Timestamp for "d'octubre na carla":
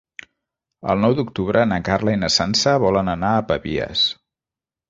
1.19-2.17